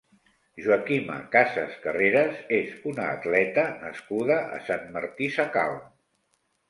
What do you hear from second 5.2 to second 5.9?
Sacalm.